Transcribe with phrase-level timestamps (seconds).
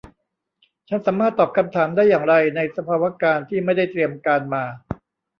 [0.89, 4.63] ฉันสามารถตอบคำถามได้อย่างไรในสภาวการณ์ที่ไม่ได้เตรียมการมา